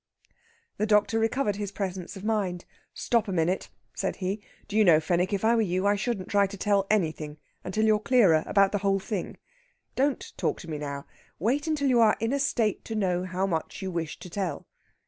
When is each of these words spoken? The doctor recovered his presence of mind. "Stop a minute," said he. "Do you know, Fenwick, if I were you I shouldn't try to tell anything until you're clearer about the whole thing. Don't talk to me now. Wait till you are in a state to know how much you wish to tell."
The 0.77 0.87
doctor 0.87 1.19
recovered 1.19 1.57
his 1.57 1.71
presence 1.71 2.17
of 2.17 2.23
mind. 2.23 2.65
"Stop 2.91 3.27
a 3.27 3.31
minute," 3.31 3.69
said 3.95 4.15
he. 4.15 4.41
"Do 4.67 4.75
you 4.75 4.83
know, 4.83 4.99
Fenwick, 4.99 5.31
if 5.31 5.45
I 5.45 5.53
were 5.53 5.61
you 5.61 5.85
I 5.85 5.95
shouldn't 5.95 6.27
try 6.29 6.47
to 6.47 6.57
tell 6.57 6.87
anything 6.89 7.37
until 7.63 7.85
you're 7.85 7.99
clearer 7.99 8.41
about 8.47 8.71
the 8.71 8.79
whole 8.79 8.99
thing. 8.99 9.37
Don't 9.95 10.33
talk 10.37 10.59
to 10.61 10.67
me 10.67 10.79
now. 10.79 11.05
Wait 11.37 11.67
till 11.77 11.87
you 11.87 11.99
are 12.01 12.17
in 12.19 12.33
a 12.33 12.39
state 12.39 12.83
to 12.85 12.95
know 12.95 13.25
how 13.25 13.45
much 13.45 13.83
you 13.83 13.91
wish 13.91 14.17
to 14.21 14.29
tell." 14.31 14.65